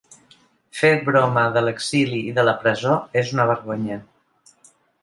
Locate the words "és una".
3.25-3.49